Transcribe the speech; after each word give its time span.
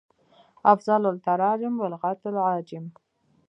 افضل 0.73 1.01
التراجم 1.13 1.73
بالغت 1.79 2.21
العاجم 2.31 2.85